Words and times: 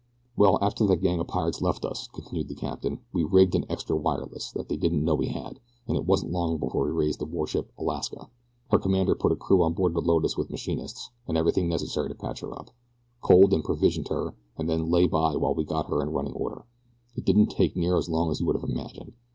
"Well, 0.35 0.57
after 0.63 0.87
that 0.87 0.95
gang 1.03 1.19
of 1.19 1.27
pirates 1.27 1.61
left 1.61 1.85
us," 1.85 2.07
continued 2.07 2.47
the 2.47 2.55
captain, 2.55 3.01
"we 3.13 3.23
rigged 3.23 3.53
an 3.53 3.67
extra 3.69 3.95
wireless 3.95 4.51
that 4.53 4.67
they 4.67 4.75
didn't 4.75 5.05
know 5.05 5.13
we 5.13 5.27
had, 5.27 5.59
and 5.87 5.95
it 5.95 6.07
wasn't 6.07 6.31
long 6.31 6.57
before 6.57 6.85
we 6.85 6.91
raised 6.91 7.19
the 7.19 7.25
warship 7.27 7.71
Alaska. 7.77 8.27
Her 8.71 8.79
commander 8.79 9.13
put 9.13 9.31
a 9.31 9.35
crew 9.35 9.61
on 9.61 9.73
board 9.73 9.93
the 9.93 10.01
Lotus 10.01 10.35
with 10.35 10.49
machinists 10.49 11.11
and 11.27 11.37
everything 11.37 11.69
necessary 11.69 12.09
to 12.09 12.15
patch 12.15 12.39
her 12.39 12.51
up 12.51 12.71
coaled 13.21 13.53
and 13.53 13.63
provisioned 13.63 14.07
her 14.07 14.33
and 14.57 14.67
then 14.67 14.89
lay 14.89 15.05
by 15.05 15.35
while 15.35 15.53
we 15.53 15.63
got 15.65 15.85
her 15.87 16.01
in 16.01 16.09
running 16.09 16.33
order. 16.33 16.65
It 17.15 17.23
didn't 17.23 17.51
take 17.51 17.75
near 17.75 17.95
as 17.95 18.09
long 18.09 18.31
as 18.31 18.39
you 18.39 18.47
would 18.47 18.55
have 18.59 18.67
imagined. 18.67 19.13